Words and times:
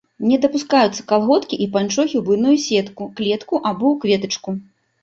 Не 0.27 0.37
дапускаюцца 0.45 1.05
калготкі 1.11 1.59
і 1.65 1.69
панчохі 1.75 2.15
ў 2.21 2.25
буйную 2.31 2.57
сетку, 2.67 3.03
клетку 3.21 3.65
або 3.69 3.85
ў 3.95 4.05
кветачку. 4.05 4.61